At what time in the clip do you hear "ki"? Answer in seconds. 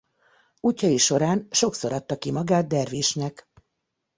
2.17-2.31